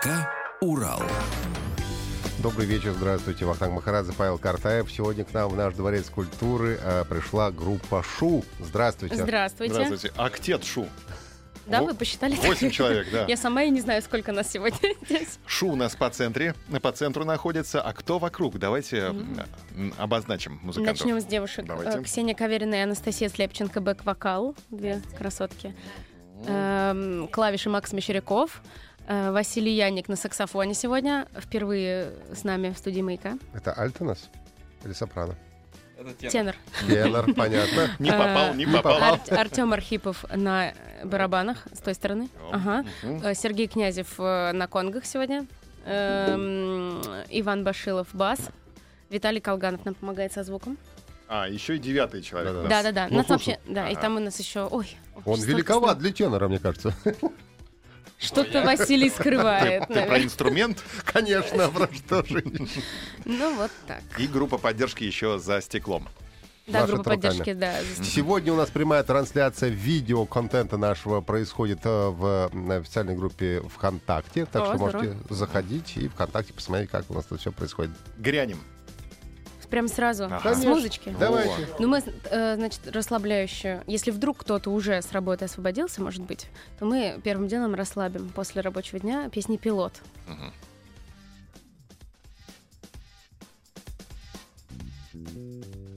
[0.00, 0.08] ДК
[0.62, 1.02] «Урал».
[2.38, 3.44] Добрый вечер, здравствуйте.
[3.44, 4.90] Вахтанг Махарадзе, Павел Картаев.
[4.90, 8.42] Сегодня к нам в наш дворец культуры э, пришла группа ШУ.
[8.60, 9.16] Здравствуйте.
[9.16, 9.74] Здравствуйте.
[9.74, 10.12] Здравствуйте.
[10.16, 10.86] Актет Шу.
[11.66, 12.34] Да, вы посчитали?
[12.36, 13.26] Восемь человек, да.
[13.26, 15.38] Я сама и не знаю, сколько нас сегодня здесь.
[15.46, 17.82] Шу у нас по центре, по центру находится.
[17.82, 18.58] А кто вокруг?
[18.58, 18.98] Давайте
[19.74, 21.04] м, обозначим музыкантов.
[21.04, 21.66] Начнем с девушек.
[21.66, 21.98] Давайте.
[21.98, 24.56] Э, Ксения Каверина и Анастасия Слепченко, бэк-вокал.
[24.70, 25.74] Две красотки.
[26.46, 28.62] Эм, Клавиши Макс Мещеряков.
[29.10, 31.26] Э, Василий Яник на саксофоне сегодня.
[31.36, 33.38] Впервые с нами в студии «Маяка».
[33.52, 34.30] Это альтонос
[34.84, 35.34] или сопрано?
[36.20, 36.54] Тенор.
[36.86, 37.90] Тенор, понятно.
[37.98, 39.00] Не попал, не Не попал.
[39.00, 39.20] попал.
[39.30, 40.72] Ар- Артем Архипов на
[41.02, 42.28] барабанах с той стороны.
[42.52, 42.84] Ага.
[43.02, 45.44] Э, Сергей Князев э, на конгах сегодня.
[45.86, 48.38] Эм, Иван Башилов бас.
[49.10, 50.78] Виталий Колганов нам помогает со звуком.
[51.26, 52.52] А, еще и девятый человек.
[52.52, 52.60] Да-да.
[52.60, 52.70] у нас.
[52.70, 53.08] Да-да-да.
[53.10, 53.48] Ну, нас слушай.
[53.48, 56.94] вообще, да, и там у нас еще, ой, Он великоват для тенора, мне кажется.
[58.20, 59.88] Что-то Василий скрывает.
[59.88, 62.44] Ты про инструмент Конечно, про что же.
[63.24, 64.02] Ну вот так.
[64.18, 66.08] и группа поддержки еще за стеклом.
[66.66, 67.20] Да, группа руками.
[67.20, 67.74] поддержки, да.
[68.02, 74.46] Сегодня у нас прямая трансляция видео контента нашего происходит э, в на официальной группе ВКонтакте.
[74.46, 75.02] Так О, что здорово.
[75.02, 77.90] можете заходить и ВКонтакте посмотреть, как у нас тут все происходит.
[78.18, 78.58] Грянем.
[79.70, 80.24] Прям сразу.
[80.24, 80.54] Ага.
[80.54, 81.14] С музычки.
[81.18, 81.68] Давайте.
[81.78, 83.84] Ну, мы, э, значит, расслабляющую.
[83.86, 86.48] Если вдруг кто-то уже с работы освободился, может быть,
[86.78, 89.92] то мы первым делом расслабим после рабочего дня песни «Пилот».
[90.26, 90.52] Мгм.
[95.10, 95.89] Что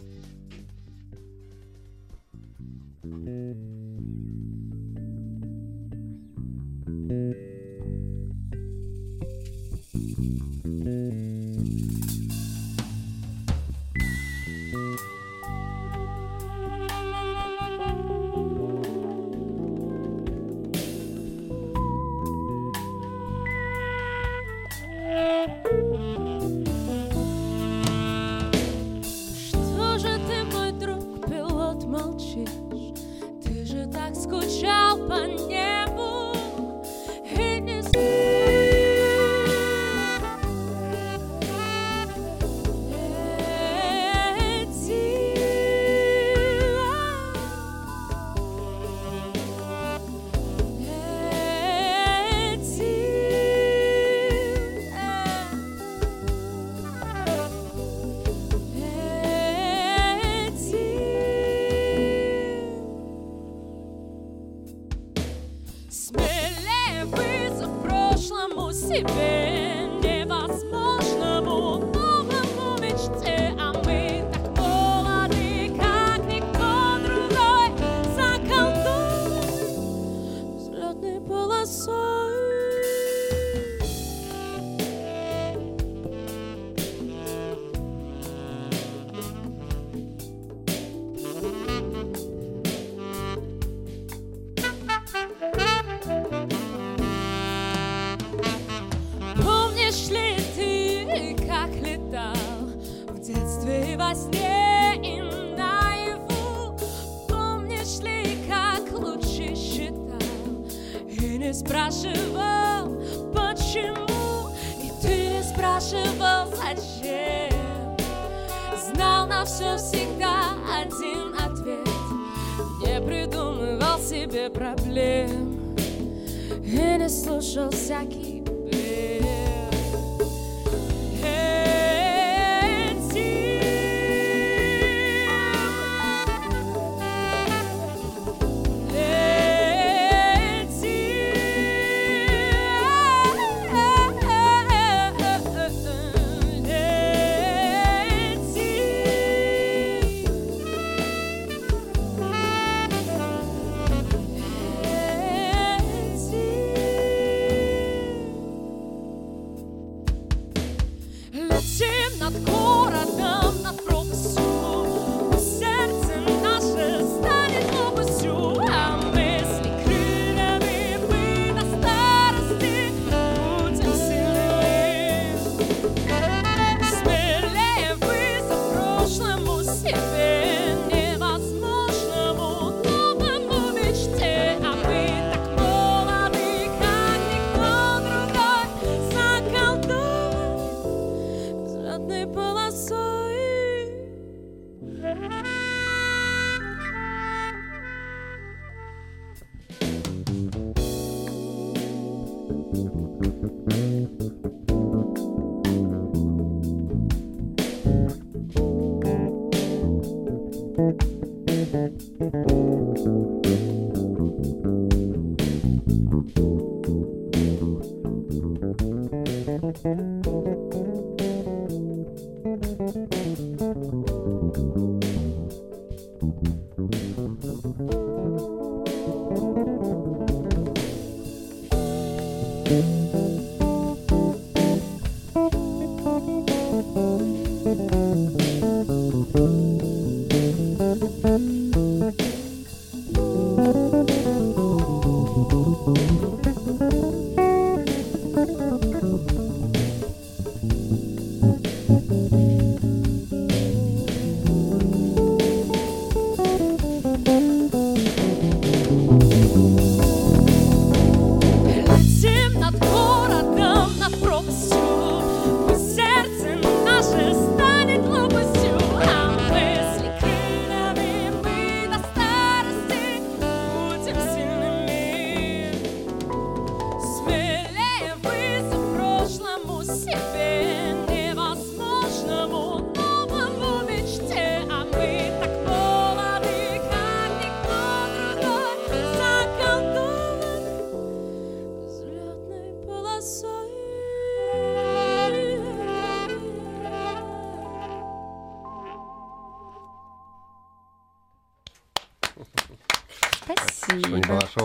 [127.44, 127.72] не слушал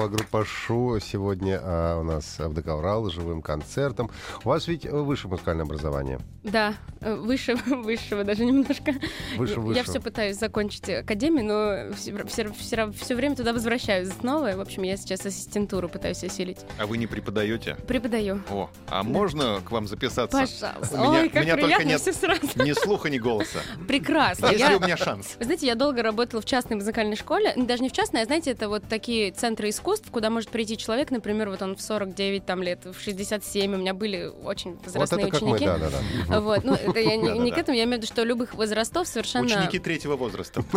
[0.08, 0.98] Балашова, группа Шу.
[1.00, 4.10] Сегодня а, у нас в ДК «Урал» с живым концертом.
[4.44, 6.20] У вас ведь высшее музыкальное образование.
[6.42, 8.94] Да, э, выше высшего даже немножко.
[9.36, 11.94] Выше Я- Я все пытаюсь закончить академию, но
[12.26, 14.52] все, время туда возвращаюсь снова.
[14.56, 16.58] В общем, я сейчас ассистентуру пытаюсь осилить.
[16.78, 17.74] А вы не преподаете?
[17.86, 18.40] Преподаю.
[18.50, 20.38] О, а можно к вам записаться?
[20.38, 21.00] Пожалуйста.
[21.02, 22.40] У меня- Ой, как у меня только приятно нет все сразу.
[22.56, 23.60] Ни слуха, ни голоса.
[23.86, 24.46] Прекрасно.
[24.46, 25.36] Есть Я- ли у меня шанс?
[25.38, 28.50] Вы знаете, я долго работала в частной музыкальной школе, даже не в частной, а знаете,
[28.52, 32.62] это вот такие центры искусств, куда может прийти человек, например, вот он в 49 там
[32.62, 35.66] лет, в 67, у меня были очень Вот возрастные это как мы, ученики.
[35.66, 36.40] да-да-да.
[36.40, 39.06] Вот, ну, это я не, не к этому, я имею в виду, что любых возрастов
[39.08, 39.46] совершенно...
[39.46, 40.64] Ученики третьего возраста.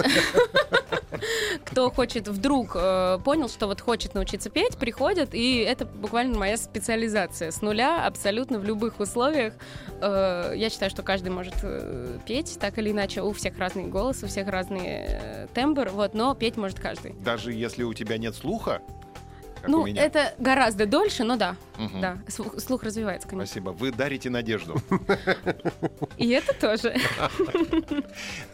[1.65, 6.57] Кто хочет, вдруг э, понял, что вот хочет научиться петь, приходят, и это буквально моя
[6.57, 7.51] специализация.
[7.51, 9.53] С нуля, абсолютно в любых условиях.
[10.01, 13.21] Э, я считаю, что каждый может э, петь, так или иначе.
[13.21, 17.13] У всех разный голос, у всех разный тембр, вот, но петь может каждый.
[17.13, 18.81] Даже если у тебя нет слуха,
[19.61, 20.03] как ну, у меня.
[20.03, 22.01] это гораздо дольше, но да, Мгм.
[22.01, 22.17] да.
[22.27, 23.47] Слух, слух развивается, конечно.
[23.47, 23.69] Спасибо.
[23.69, 24.75] Вы дарите надежду.
[26.17, 26.95] И это тоже.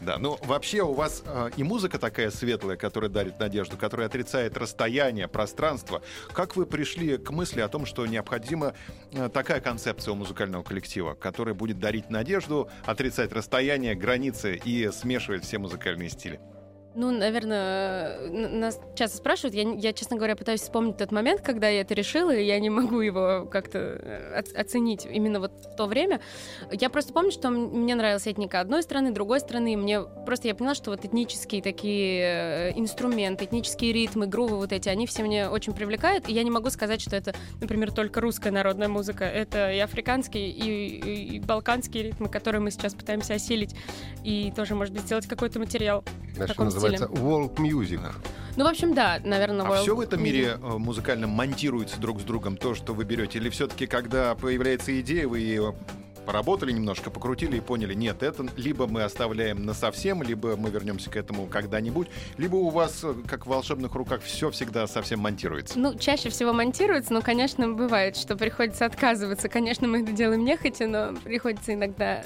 [0.01, 4.57] Да, ну вообще у вас э, и музыка такая светлая, которая дарит надежду, которая отрицает
[4.57, 6.01] расстояние, пространство.
[6.33, 8.73] Как вы пришли к мысли о том, что необходима
[9.11, 15.43] э, такая концепция у музыкального коллектива, которая будет дарить надежду, отрицать расстояние, границы и смешивать
[15.43, 16.39] все музыкальные стили?
[16.99, 19.53] Ну, наверное, н- нас часто спрашивают.
[19.53, 22.71] Я, я, честно говоря, пытаюсь вспомнить тот момент, когда я это решила, и я не
[22.71, 26.21] могу его как-то э, оц- оценить именно вот в то время.
[26.71, 29.77] Я просто помню, что мне нравилась этника одной страны, другой страны.
[29.77, 34.89] Мне просто я поняла, что вот этнические такие э, инструменты, этнические ритмы, грувы вот эти,
[34.89, 36.27] они все меня очень привлекают.
[36.27, 39.23] И я не могу сказать, что это, например, только русская народная музыка.
[39.25, 43.75] Это и африканские, и, и- балканские ритмы, которые мы сейчас пытаемся осилить.
[44.23, 46.03] И тоже, может быть, сделать какой-то материал.
[46.47, 48.01] Таком называется world music.
[48.55, 52.19] Ну, в общем, да, наверное, А world все в этом мире э, музыкально монтируется друг
[52.19, 53.37] с другом, то, что вы берете?
[53.37, 55.75] Или все-таки, когда появляется идея, вы ее
[56.27, 61.09] поработали немножко, покрутили и поняли, нет, это либо мы оставляем на совсем, либо мы вернемся
[61.09, 65.79] к этому когда-нибудь, либо у вас, э, как в волшебных руках, все всегда совсем монтируется.
[65.79, 69.47] Ну, чаще всего монтируется, но, конечно, бывает, что приходится отказываться.
[69.47, 72.23] Конечно, мы это делаем нехотя, но приходится иногда...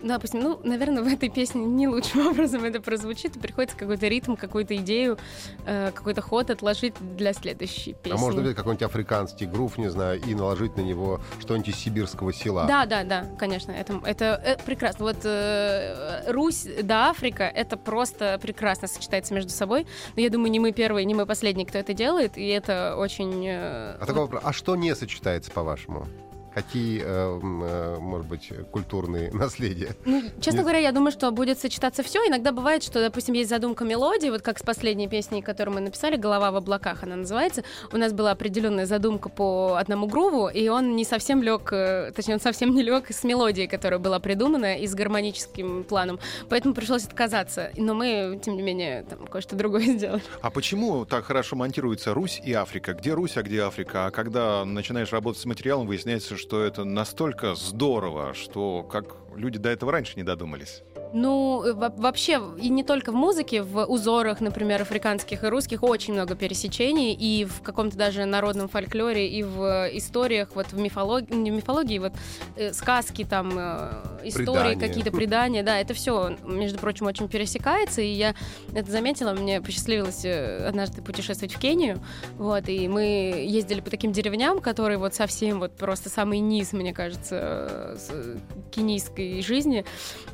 [0.00, 4.06] Ну, допустим, ну, наверное, в этой песне не лучшим образом это прозвучит, и приходится какой-то
[4.06, 5.18] ритм, какую-то идею,
[5.66, 8.16] э, какой-то ход отложить для следующей песни.
[8.16, 12.32] А можно взять какой-нибудь африканский грув, не знаю, и наложить на него что-нибудь из сибирского
[12.32, 12.66] села.
[12.68, 15.04] Да, да, да, конечно, это, это, э, прекрасно.
[15.04, 19.86] Вот э, Русь да Африка, это просто прекрасно сочетается между собой.
[20.16, 23.46] Но я думаю, не мы первые, не мы последние, кто это делает, и это очень...
[23.46, 26.06] э, А такой вопрос, а что не сочетается, по-вашему?
[26.54, 29.96] Какие, э, э, может быть, культурные наследия?
[30.04, 32.20] Ну, честно Не- говоря, я думаю, что будет сочетаться все.
[32.28, 36.16] Иногда бывает, что, допустим, есть задумка мелодии, вот как с последней песней, которую мы написали,
[36.16, 37.64] «Голова в облаках» она называется.
[37.92, 42.34] У нас была определенная задумка по одному груву, и он не совсем лег, э, точнее,
[42.34, 46.20] он совсем не лег с мелодией, которая была придумана, и с гармоническим планом.
[46.48, 47.70] Поэтому пришлось отказаться.
[47.76, 50.22] Но мы, тем не менее, там кое-что другое сделали.
[50.40, 52.94] А почему так хорошо монтируется Русь и Африка?
[52.94, 54.06] Где Русь, а где Африка?
[54.06, 59.70] А когда начинаешь работать с материалом, выясняется, что это настолько здорово, что как люди до
[59.70, 60.82] этого раньше не додумались.
[61.16, 65.84] Ну, э, во- вообще, и не только в музыке, в узорах, например, африканских и русских
[65.84, 71.32] очень много пересечений, и в каком-то даже народном фольклоре, и в историях, вот в мифологии,
[71.32, 72.14] не в мифологии, вот
[72.56, 73.90] э, сказки, там, э,
[74.24, 78.34] истории, какие-то предания, да, это все, между прочим, очень пересекается, и я
[78.74, 82.00] это заметила, мне посчастливилось э, однажды путешествовать в Кению,
[82.38, 86.92] вот, и мы ездили по таким деревням, которые вот совсем вот просто самый низ, мне
[86.92, 88.36] кажется, э,
[88.72, 89.84] кенийской жизни,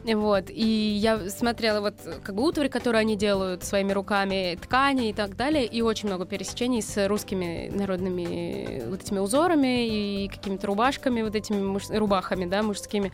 [0.07, 5.13] вот, и я смотрела вот как бы утварь, которую они делают своими руками, ткани и
[5.13, 11.23] так далее, и очень много пересечений с русскими народными вот этими узорами и какими-то рубашками,
[11.23, 13.13] вот этими муж- рубахами, да, мужскими.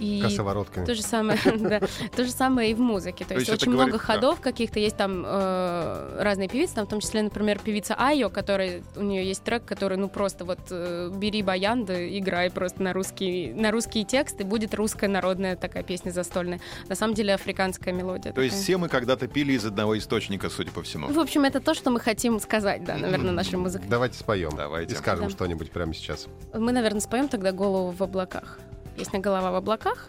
[0.00, 0.84] И Косоворотками.
[0.84, 1.80] то же самое, да,
[2.14, 3.24] то же самое и в музыке.
[3.24, 4.14] То, То есть, очень много говорит, да.
[4.14, 4.78] ходов каких-то.
[4.80, 9.24] Есть там э, разные певицы, там в том числе, например, певица Айо, которая у нее
[9.26, 13.70] есть трек, который, ну просто вот э, бери баян, да играй просто на русский, на
[13.70, 16.60] русские тексты, будет русская народная такая песня застольная.
[16.88, 18.32] На самом деле африканская мелодия.
[18.32, 21.08] То есть все мы когда-то пили из одного источника, судя по всему.
[21.08, 23.86] В общем, это то, что мы хотим сказать, да, наверное, нашей музыкой.
[23.88, 24.50] Давайте споем.
[24.56, 24.94] Давайте.
[24.94, 25.30] И скажем Да.
[25.30, 26.26] что-нибудь прямо сейчас.
[26.52, 28.58] Мы, наверное, споем тогда голову в облаках.
[28.96, 30.08] Песня голова в облаках,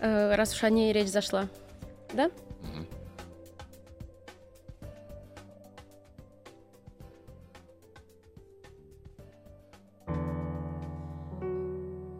[0.00, 1.48] э, раз уж о ней речь зашла.
[2.12, 2.30] Да?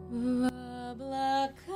[0.09, 0.49] В
[0.91, 1.66] облака.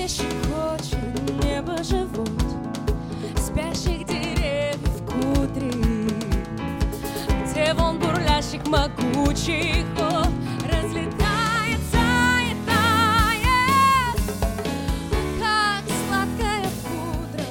[0.00, 2.30] Где щекочет небо живот
[3.36, 5.70] Спящих деревьев кудри.
[7.44, 10.26] Где вон бурлящих могучих гор
[10.64, 12.00] Разлетается
[12.46, 14.16] и тает.
[15.38, 17.44] Как сладкая пудра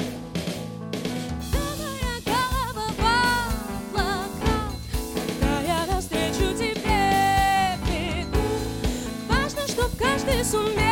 [1.77, 4.71] моя голова в облаках
[5.13, 8.43] Когда я навстречу тебе бегу
[9.27, 10.88] Важно, чтоб каждый сумел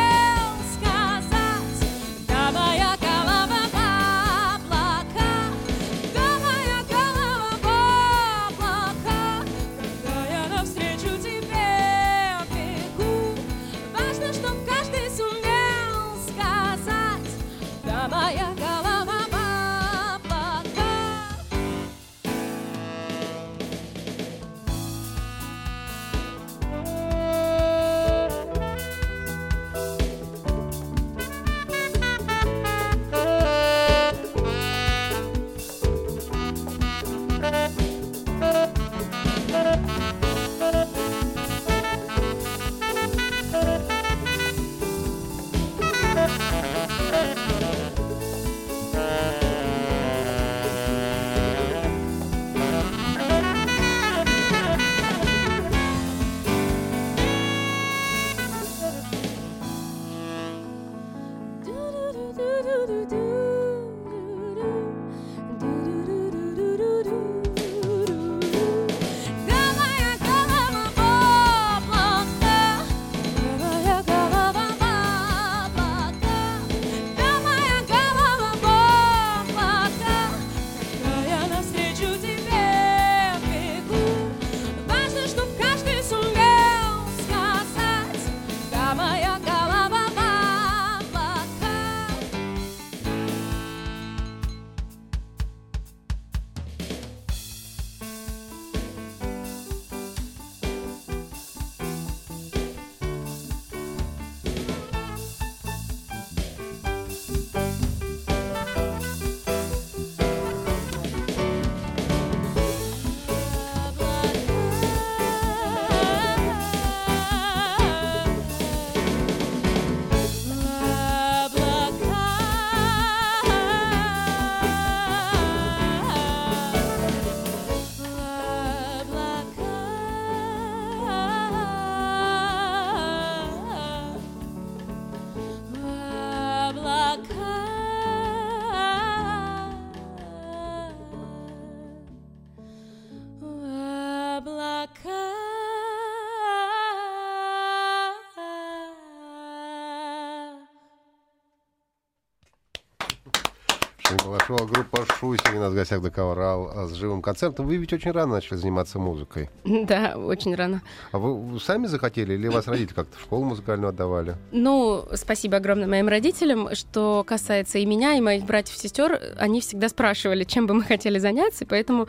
[154.38, 155.36] Балашова, группа Шу.
[155.36, 157.66] Сегодня у нас в гостях Декаврал а, с живым концертом.
[157.66, 159.50] Вы ведь очень рано начали заниматься музыкой.
[159.88, 160.82] Да, очень рано.
[161.12, 164.36] А вы сами захотели или вас родители как-то в школу музыкальную отдавали?
[164.52, 166.74] Ну, спасибо огромное моим родителям.
[166.74, 170.82] Что касается и меня, и моих братьев и сестер, они всегда спрашивали, чем бы мы
[170.82, 172.06] хотели заняться, и поэтому,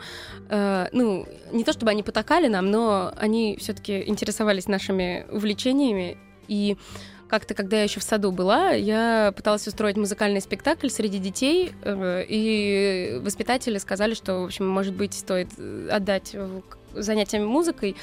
[0.48, 6.76] э, ну, не то чтобы они потакали нам, но они все-таки интересовались нашими увлечениями, и
[7.30, 12.24] как-то, когда я еще в саду была, я пыталась устроить музыкальный спектакль среди детей, э,
[12.28, 16.34] и воспитатели сказали, что, в общем, может быть, стоит э, отдать
[16.92, 17.96] занятиям музыкой.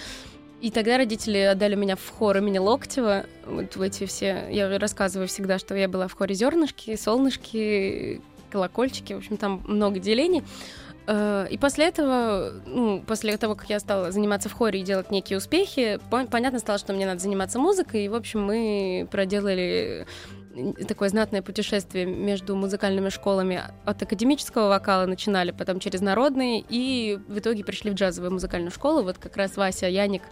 [0.62, 3.26] И тогда родители отдали меня в хор имени Локтева.
[3.46, 4.48] Вот в эти все...
[4.50, 9.13] Я рассказываю всегда, что я была в хоре зернышки, солнышки, колокольчики.
[9.13, 10.44] В общем, там много делений.
[11.08, 15.10] Э, и после этого, ну, после того, как я стала заниматься в хоре и делать
[15.10, 18.06] некие успехи, понятно стало, что мне надо заниматься музыкой.
[18.06, 20.06] И, в общем, мы проделали
[20.88, 23.62] такое знатное путешествие между музыкальными школами.
[23.86, 29.04] От академического вокала начинали, потом через народный, и в итоге пришли в джазовую музыкальную школу.
[29.04, 30.24] Вот как раз Вася Яник,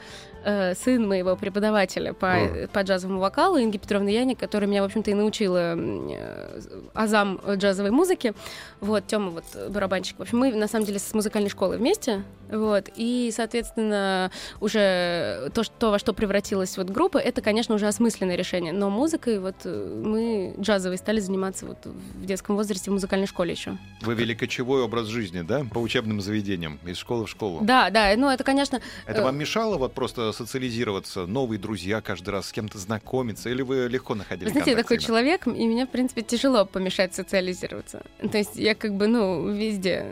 [0.45, 2.67] э, сын моего преподавателя по, mm.
[2.67, 6.61] по джазовому вокалу, Инги Петровна Яник, которая меня, в общем-то, и научила э,
[6.93, 8.33] азам джазовой музыки.
[8.81, 10.17] Вот, Тёма вот барабанщик.
[10.17, 12.23] В общем, мы, на самом деле, с музыкальной школой вместе.
[12.51, 18.35] Вот, и, соответственно, уже то, что, во что превратилась вот группа, это, конечно, уже осмысленное
[18.35, 18.71] решение.
[18.73, 23.27] Но музыкой вот э, мы мы джазовой стали заниматься вот в детском возрасте в музыкальной
[23.27, 23.77] школе еще.
[24.01, 27.59] Вы вели кочевой образ жизни, да, по учебным заведениям, из школы в школу?
[27.61, 28.81] Да, да, ну это, конечно...
[29.05, 33.87] Это вам мешало вот просто социализироваться, новые друзья каждый раз с кем-то знакомиться, или вы
[33.87, 38.03] легко находили Знаете, я такой человек, и мне, в принципе, тяжело помешать социализироваться.
[38.19, 40.05] То есть я как бы, ну, везде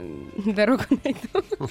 [0.46, 1.70] дорогу найду.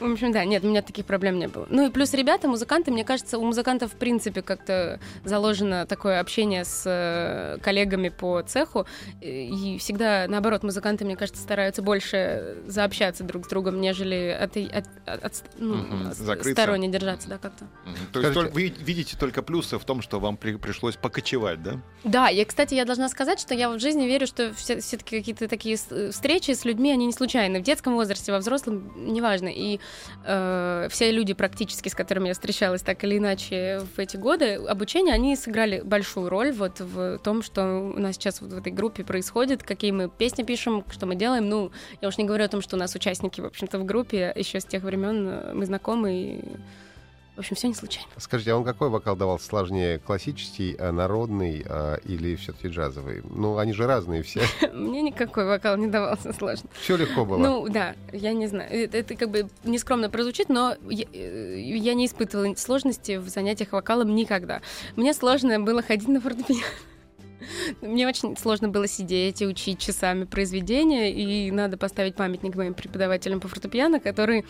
[0.00, 1.66] В общем, да, нет, у меня таких проблем не было.
[1.70, 6.64] Ну и плюс ребята, музыканты, мне кажется, у музыкантов в принципе как-то заложено такое общение
[6.64, 8.86] с э, коллегами по цеху,
[9.20, 14.86] и всегда, наоборот, музыканты, мне кажется, стараются больше заобщаться друг с другом, нежели от, от,
[15.06, 17.66] от, от ну, угу, сторонне держаться, да, как-то.
[18.12, 21.80] То есть вы видите только плюсы в том, что вам при, пришлось покочевать, да?
[22.04, 25.48] Да, и, кстати, я должна сказать, что я в жизни верю, что все, все-таки какие-то
[25.48, 27.60] такие встречи с людьми, они не случайны.
[27.60, 29.80] В детском возрасте, во взрослом, неважно и
[30.24, 35.12] э, все люди практически, с которыми я встречалась так или иначе в эти годы обучения,
[35.12, 39.04] они сыграли большую роль вот в том, что у нас сейчас вот в этой группе
[39.04, 41.48] происходит, какие мы песни пишем, что мы делаем.
[41.48, 44.32] Ну, я уж не говорю о том, что у нас участники, в общем-то, в группе
[44.34, 46.44] еще с тех времен э, мы знакомы и
[47.36, 48.08] в общем, все не случайно.
[48.16, 49.98] Скажите, а он какой вокал давал сложнее?
[49.98, 53.22] Классический, а народный а, или все-таки джазовый?
[53.28, 54.42] Ну, они же разные все.
[54.72, 56.70] Мне никакой вокал не давался сложно.
[56.80, 57.38] Все легко было?
[57.38, 58.72] Ну, да, я не знаю.
[58.72, 63.72] Это, это как бы нескромно прозвучит, но я, э, я не испытывала сложности в занятиях
[63.72, 64.60] вокалом никогда.
[64.94, 66.62] Мне сложно было ходить на фортепиано.
[67.80, 73.40] Мне очень сложно было сидеть и учить часами произведения, и надо поставить памятник моим преподавателям
[73.40, 74.44] по фортепиано, которые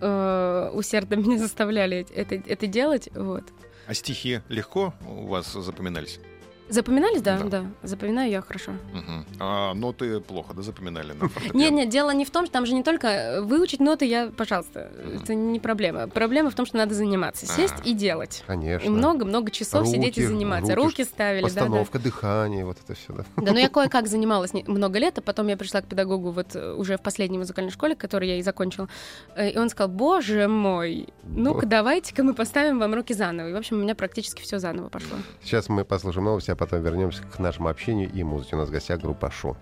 [0.00, 3.08] э, усердно меня заставляли это, это делать.
[3.14, 3.44] Вот.
[3.86, 6.20] А стихи легко у вас запоминались?
[6.68, 7.64] Запоминались, да, да, да.
[7.82, 8.72] Запоминаю я хорошо.
[8.92, 9.24] Угу.
[9.40, 12.74] А ноты плохо, да, запоминали на Нет, нет, дело не в том, что там же
[12.74, 16.08] не только э, выучить ноты, я, пожалуйста, это не проблема.
[16.08, 18.44] Проблема в том, что надо заниматься, сесть а, и делать.
[18.46, 18.86] Конечно.
[18.86, 20.74] И много-много часов сидеть и заниматься.
[20.74, 22.04] Руки, ставили, постановка да, да.
[22.04, 23.24] дыхания, вот это все, да.
[23.36, 26.72] Да, ну я кое-как занималась много лет, а потом я пришла к педагогу вот э,
[26.72, 28.88] уже в последней музыкальной школе, которую я и закончила,
[29.36, 33.48] э, и он сказал, боже мой, ну-ка давайте-ка мы поставим вам руки заново.
[33.48, 35.16] И, в общем, у меня практически все заново пошло.
[35.42, 38.56] Сейчас мы послушаем новости, а потом вернемся к нашему общению и музыке.
[38.56, 39.56] У нас в гостях группа Шо.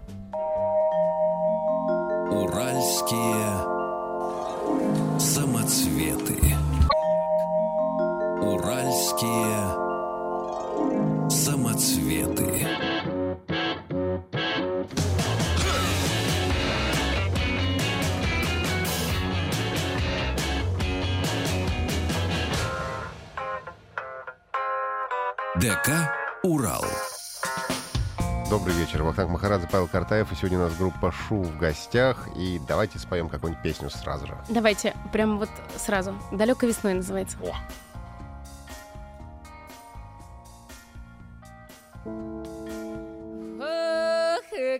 [2.30, 3.76] Уральские
[5.20, 6.56] самоцветы.
[8.40, 9.86] Уральские
[11.28, 12.66] самоцветы.
[25.56, 26.84] ДК «Урал».
[28.48, 29.02] Добрый вечер.
[29.02, 30.30] Вахтанг Махарадзе, Павел Картаев.
[30.30, 32.28] И сегодня у нас группа Шу в гостях.
[32.36, 34.38] И давайте споем какую-нибудь песню сразу же.
[34.48, 36.14] Давайте, прям вот сразу.
[36.30, 37.36] «Далекой весной» называется.
[37.42, 37.56] О.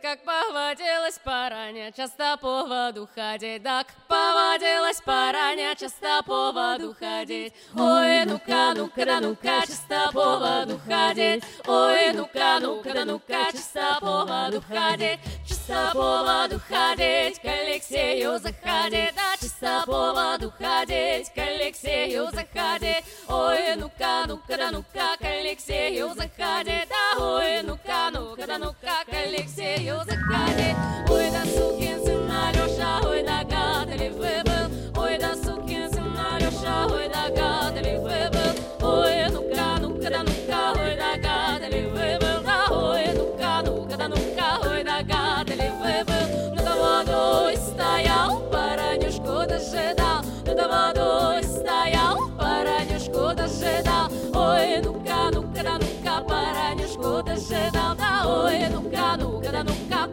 [0.00, 7.52] как поводилась пораня, часто по воду ходить, так поводилась пораня, часто по воду ходить.
[7.76, 11.44] Ой, ну-ка, ну-ка, да ну-ка, часто по воду ходить.
[11.66, 15.20] Ой, ну-ка, ну-ка, да ну-ка, часто по воду ходить.
[15.46, 22.26] Часто по воду ходить, к Алексею заходить, да, часто Часто по воду ходить, к Алексею
[22.30, 23.04] заходить.
[23.26, 26.88] Ой, ну-ка, ну-ка, да ну-ка, к Алексею заходить.
[27.18, 30.76] Ой, ну-ка, ну-ка, да ну-ка, к Алексею заходить.
[31.09, 35.00] Ой, да сукин сын Алеша, ой, догадливый был.
[35.02, 38.87] Ой, да сукин сын Алеша, ой, догадливый был.
[38.87, 42.42] Ой, ну-ка, ну-ка, да ну-ка, ой, догадливый был.
[42.44, 46.55] Да, ой, ну-ка, ну-ка, да ну-ка, ой, догадливый был.
[46.55, 48.40] Над водой стоял,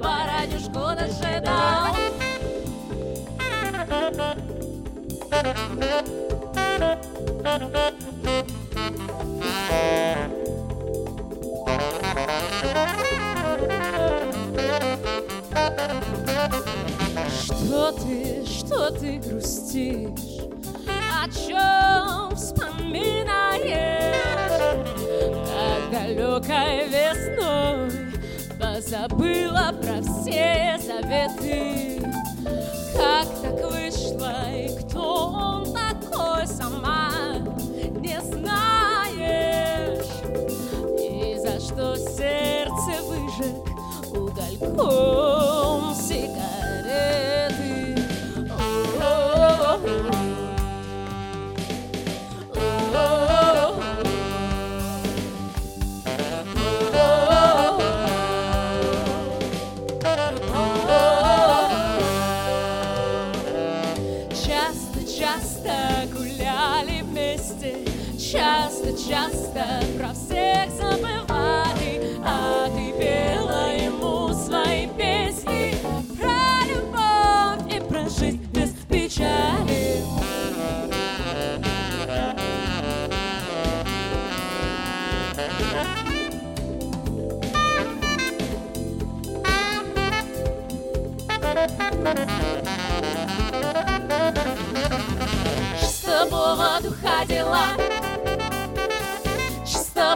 [0.03, 1.95] паранюшку дожидал.
[17.29, 20.43] Что ты, что ты грустишь?
[21.21, 24.13] О чем вспоминаешь?
[25.47, 28.02] Как далекой весной
[28.93, 31.99] Позабыла про все заветы.
[32.95, 37.09] Как так вышло и кто он такой сама
[37.99, 40.05] Не знаешь.
[40.99, 43.65] И за что сердце выжег
[44.11, 45.92] угольком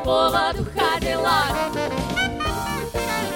[0.08, 1.44] чисто по воду ходила,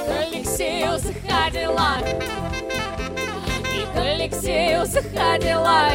[0.08, 1.98] к Алексею заходила,
[3.74, 5.90] и к Алексею заходила.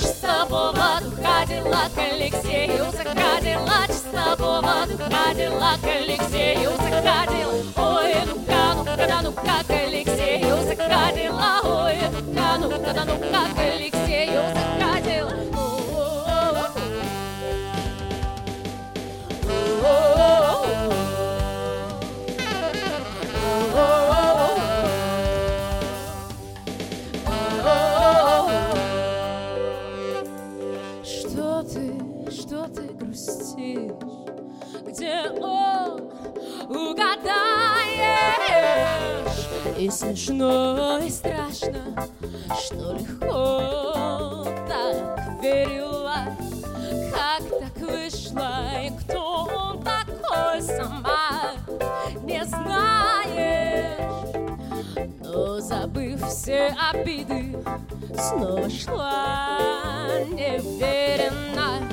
[0.00, 7.54] Чисто по воду ходила, к Алексею заходила, чисто по воду ходила, к Алексею заходила.
[7.76, 11.60] Ой, ну-ка, ну-ка, ну-ка, к Алексею заходила.
[11.62, 14.89] Ой, ну-ка, ну-ка, ну-ка, к Алексею заходила.
[39.78, 42.08] И смешно, и страшно
[42.58, 46.24] Что легко так верила
[47.12, 51.52] Как так вышло И кто он такой сама
[52.22, 53.10] Не знаешь
[55.32, 57.56] но забыв все обиды,
[58.18, 59.58] снова шла
[60.30, 61.88] неуверенно.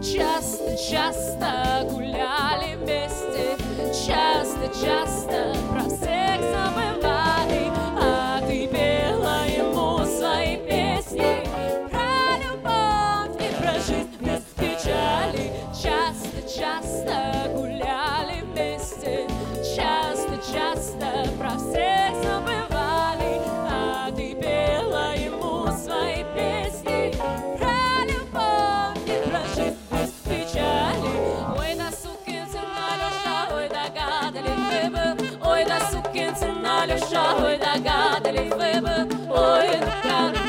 [0.00, 3.56] Часто-часто гуляли вместе,
[4.06, 6.29] часто-часто про всех
[36.40, 40.39] сукин сын Алеша, ой, догадливый был, ой, ну-ка,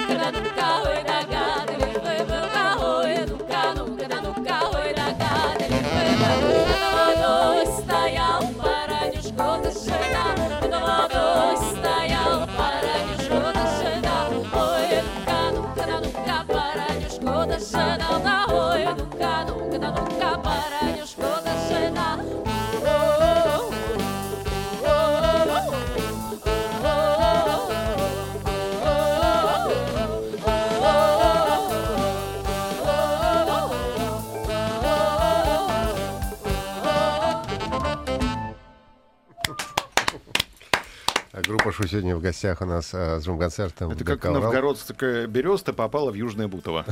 [41.71, 43.91] Пашу сегодня в гостях у нас э, с джум-концертом.
[43.91, 46.86] Это как новгородская береста попала в Южное Бутово.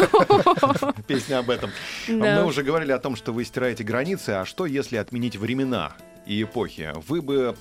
[1.06, 1.70] Песня об этом.
[2.08, 5.92] Мы уже говорили о том, что вы стираете границы, а что если отменить времена?
[6.24, 6.92] и эпохи.
[7.08, 7.56] Вы бы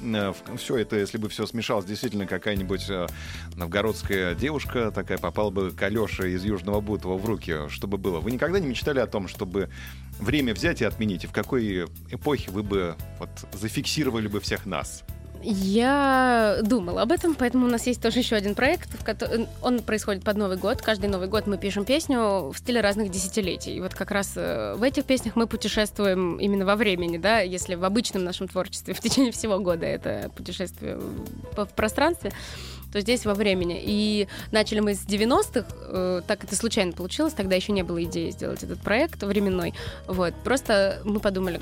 [0.57, 3.07] все это, если бы все смешалось, действительно какая-нибудь э,
[3.55, 8.19] новгородская девушка такая попала бы к Алёше из Южного Бутова в руки, чтобы было.
[8.19, 9.71] Вы никогда не мечтали о том, чтобы
[10.19, 11.23] время взять и отменить?
[11.23, 15.03] И в какой эпохе вы бы вот зафиксировали бы всех нас?
[15.43, 18.89] Я думала об этом, поэтому у нас есть тоже еще один проект.
[18.99, 20.82] В котором он происходит под Новый год.
[20.82, 23.75] Каждый Новый год мы пишем песню в стиле разных десятилетий.
[23.75, 27.75] И вот как раз э, в этих песнях мы путешествуем именно во времени, да, если
[27.75, 32.32] в обычном нашем творчестве в течение всего года это путешествие в в пространстве,
[32.91, 33.80] то здесь во времени.
[33.82, 38.32] И начали мы с 90-х, э, так это случайно получилось, тогда еще не было идеи
[38.32, 39.73] сделать этот проект временной.
[40.08, 40.34] Вот.
[40.43, 41.60] Просто мы подумали,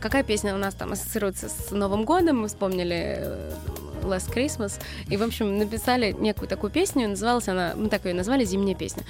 [0.00, 3.52] какая песня у нас там ассоциируется с Новым годом, мы вспомнили э,
[4.02, 8.44] Last Christmas, и, в общем, написали некую такую песню, называлась она, мы так ее назвали,
[8.44, 9.04] «Зимняя песня».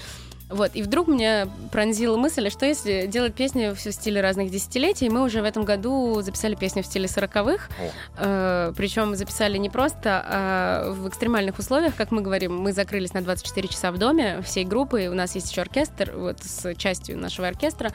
[0.50, 5.08] Вот, и вдруг меня пронзила мысль, а что если делать песни в стиле разных десятилетий,
[5.08, 7.70] мы уже в этом году записали песню в стиле сороковых,
[8.18, 8.72] О.
[8.76, 13.68] причем записали не просто а в экстремальных условиях, как мы говорим, мы закрылись на 24
[13.68, 17.92] часа в доме всей группы, у нас есть еще оркестр, вот с частью нашего оркестра,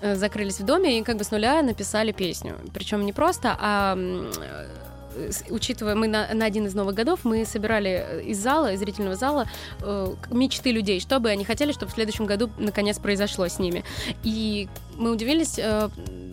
[0.00, 2.56] э, закрылись в доме и как бы с нуля написали песню.
[2.72, 4.66] Причем не просто, а э,
[5.50, 9.16] учитывая, мы на, на один из новых годов мы собирали э, из зала, из зрительного
[9.16, 9.46] зала
[9.80, 13.84] э, мечты людей, что бы они хотели, чтобы в следующем году наконец произошло с ними.
[14.22, 15.88] И мы удивились, э,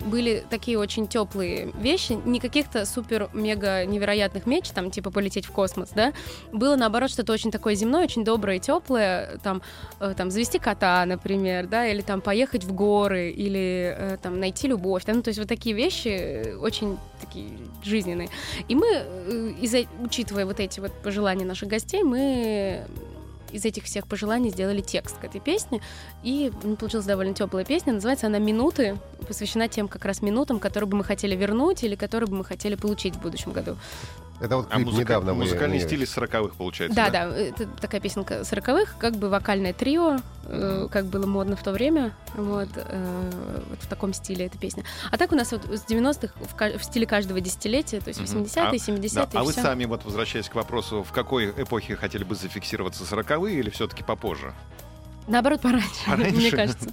[0.06, 5.90] были такие очень теплые вещи, не каких-то супер-мега невероятных меч, там, типа полететь в космос,
[5.94, 6.12] да,
[6.52, 9.62] было наоборот что-то очень такое земное, очень доброе, теплое, там,
[10.00, 14.68] э, там, завести кота, например, да, или там поехать в горы, или э, там найти
[14.68, 17.48] любовь, да, ну, то есть вот такие вещи очень такие
[17.82, 18.28] жизненные.
[18.68, 18.86] И мы,
[19.60, 22.84] из-за- учитывая вот эти вот пожелания наших гостей, мы
[23.56, 25.80] из этих всех пожеланий сделали текст к этой песне,
[26.22, 27.92] и м, получилась довольно теплая песня.
[27.94, 32.28] Называется она «Минуты», посвящена тем как раз минутам, которые бы мы хотели вернуть или которые
[32.28, 33.76] бы мы хотели получить в будущем году.
[34.38, 38.02] Это вот А музыка- недавно музыкальный не- стиль из сороковых получается, Да, да, это такая
[38.02, 40.18] песенка сороковых, как бы вокальное трио, э,
[40.90, 43.30] как было модно в то время, вот, э,
[43.68, 44.84] вот в таком стиле эта песня.
[45.10, 48.42] А так у нас вот с 90-х в, в стиле каждого десятилетия, то есть Мгм.
[48.42, 49.62] 80-е, Да, 70-е, а вы всё.
[49.62, 54.52] сами, вот возвращаясь к вопросу, в какой эпохе хотели бы зафиксироваться, сороковые или все-таки попозже?
[55.28, 56.36] Наоборот, пораньше, Пораньше?
[56.36, 56.90] мне кажется.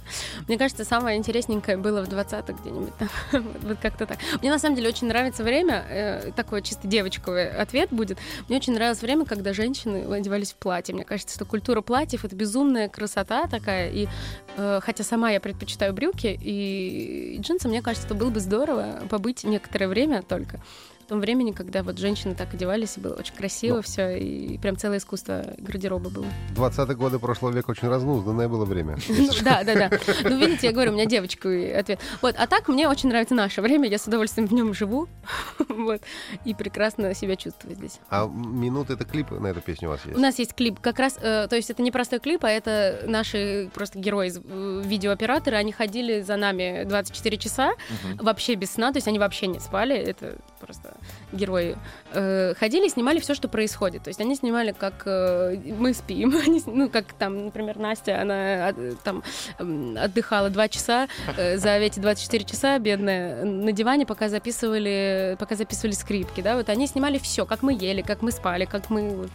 [0.48, 3.08] Мне кажется, самое интересненькое было в 20-х где-нибудь там.
[3.62, 4.18] вот, как-то так.
[4.40, 8.18] Мне на самом деле очень нравится время, э, такой чисто девочковый ответ будет.
[8.48, 10.94] Мне очень нравилось время, когда женщины одевались в платье.
[10.94, 13.90] Мне кажется, что культура платьев— это безумная красота такая.
[13.90, 14.08] И
[14.56, 19.44] э, хотя сама я предпочитаю брюки и джинсы, мне кажется, что было бы здорово побыть
[19.44, 20.60] некоторое время только
[21.04, 23.82] в том времени, когда вот женщины так одевались, и было очень красиво Ну.
[23.82, 26.26] все, и прям целое искусство гардероба было.
[26.56, 28.96] 20-е годы прошлого века очень разнузданное было время.
[29.08, 29.90] Ну, да, да, да.
[30.24, 32.00] Ну, видите, я говорю, у меня девочка ответ.
[32.22, 35.08] Вот, а так мне очень нравится наше время, я с удовольствием в нем живу,
[35.68, 36.00] вот,
[36.44, 38.00] и прекрасно себя чувствую здесь.
[38.10, 40.20] А минут это клип на эту песню у вас У есть?
[40.20, 43.70] нас есть клип, как раз, э, то есть это не простой клип, а это наши
[43.74, 47.72] просто герои, э, видеооператоры, они ходили за нами 24 часа,
[48.18, 50.94] вообще без сна, то есть они вообще не спали, это просто
[51.34, 51.76] герои.
[52.12, 54.02] Э, ходили и снимали все, что происходит.
[54.04, 58.70] То есть они снимали, как э, мы спим, Они ну, как там, например, Настя, она
[58.70, 59.22] э, там
[59.58, 65.94] отдыхала два часа, э, за эти 24 часа, бедная, на диване, пока записывали, пока записывали
[65.94, 69.28] скрипки, да, вот они снимали все, как мы ели, как мы спали, как мы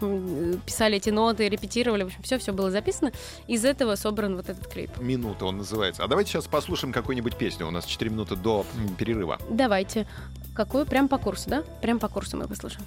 [0.66, 3.12] писали эти ноты, репетировали, в общем, все, все было записано.
[3.48, 4.98] Из этого собран вот этот клип.
[4.98, 6.04] Минута он называется.
[6.04, 7.68] А давайте сейчас послушаем какую-нибудь песню.
[7.68, 8.66] У нас 4 минуты до
[8.98, 9.40] перерыва.
[9.50, 10.08] Давайте.
[10.60, 10.86] Какую?
[10.86, 11.64] Прям по курсу, да?
[11.82, 12.84] Прям по курсу мы послушаем.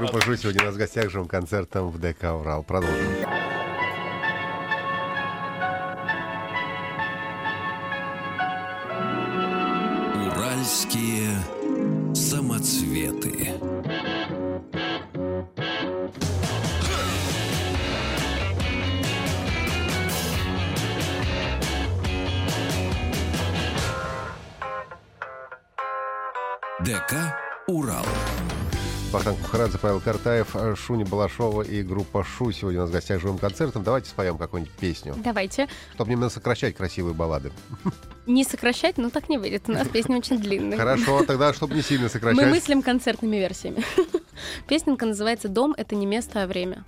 [0.00, 2.62] группа «Жу» сегодня у нас в гостях живым концертом в ДК «Урал».
[2.62, 3.39] Продолжим.
[29.80, 32.52] Павел Картаев, э, Шуни Балашова и группа Шу.
[32.52, 33.82] Сегодня у нас в гостях живым концертом.
[33.82, 35.14] Давайте споем какую-нибудь песню.
[35.16, 35.68] Давайте.
[35.94, 37.50] Чтобы немного сокращать красивые баллады.
[38.26, 39.68] Не сокращать, но так не выйдет.
[39.68, 40.78] У нас песни очень длинные.
[40.78, 42.44] Хорошо, тогда чтобы не сильно сокращать.
[42.44, 43.82] Мы мыслим концертными версиями.
[44.68, 46.84] Песенка называется «Дом— это не место, а время».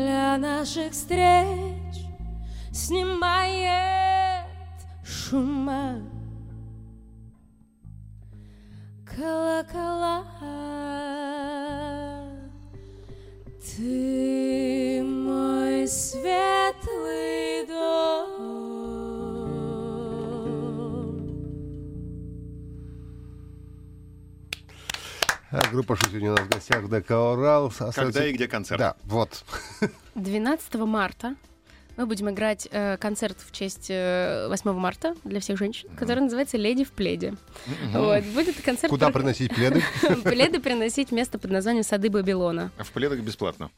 [0.00, 2.06] для наших встреч
[2.72, 4.46] снимает
[5.04, 5.98] шума.
[9.04, 10.24] Колокола
[13.76, 14.29] ты.
[25.72, 27.66] Группа Шу сегодня у нас в гостях ДК «Урал».
[27.68, 28.78] Остается- Когда и где концерт?
[28.78, 29.44] Да, вот.
[30.14, 31.34] 12 марта
[31.96, 36.56] мы будем играть э, концерт в честь э, 8 марта для всех женщин, который называется
[36.56, 37.34] «Леди в пледе».
[37.92, 38.90] Вот, будет концерт...
[38.90, 39.82] Куда про- приносить пледы?
[40.24, 42.70] Пледы приносить место под названием «Сады Бабилона».
[42.78, 43.70] В пледах бесплатно.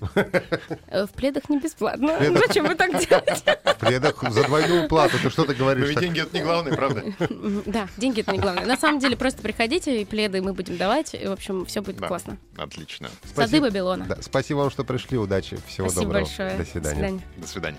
[0.89, 2.19] Э, В пледах не бесплатно.
[2.47, 3.59] Зачем вы так делаете?
[3.65, 5.17] В пледах за двойную плату.
[5.23, 5.89] Ты что ты Но говоришь?
[5.89, 7.05] ведь деньги это не главное, правда?
[7.67, 8.67] Да, деньги это не главное.
[8.67, 11.15] На самом деле, просто приходите, и пледы мы будем давать.
[11.15, 12.37] И, в общем, все будет классно.
[12.57, 13.09] Отлично.
[13.23, 13.67] Сады Спасибо.
[13.67, 14.19] Бабилона.
[14.21, 15.19] Спасибо вам, что пришли.
[15.19, 15.59] Удачи.
[15.67, 16.25] Всего Спасибо доброго.
[16.27, 16.57] большое.
[16.59, 17.21] До свидания.
[17.37, 17.79] До свидания.